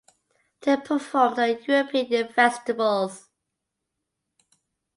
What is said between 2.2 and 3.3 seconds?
festivals.